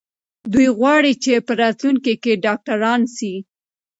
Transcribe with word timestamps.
دوی 0.53 0.67
غواړي 0.77 1.13
چې 1.23 1.31
په 1.47 1.53
راتلونکي 1.61 2.13
کې 2.23 2.41
ډاکټران 2.45 3.01
سي. 3.15 3.33